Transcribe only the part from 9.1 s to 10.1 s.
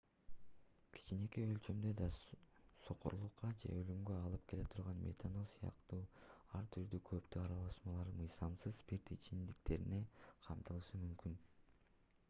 ичимдиктеринде